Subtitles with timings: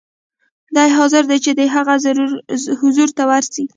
[0.75, 1.93] دی حاضر دی چې د هغه
[2.81, 3.63] حضور ته ورسي.